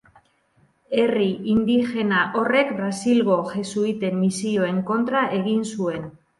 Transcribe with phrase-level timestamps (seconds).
[1.01, 6.13] Herri indigena horrek Brasilgo Jesuiten misioen kontra egin zuen.